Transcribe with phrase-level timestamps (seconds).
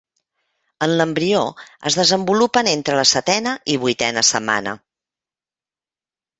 [0.85, 1.41] En l'embrió
[1.91, 4.77] es desenvolupen entre la setena i vuitena setmana.